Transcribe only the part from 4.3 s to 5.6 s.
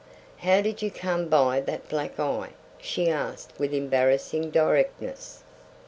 directness.